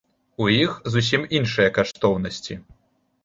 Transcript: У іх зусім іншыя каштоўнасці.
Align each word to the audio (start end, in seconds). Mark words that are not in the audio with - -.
У 0.43 0.45
іх 0.61 0.71
зусім 0.95 1.27
іншыя 1.39 1.69
каштоўнасці. 1.77 2.57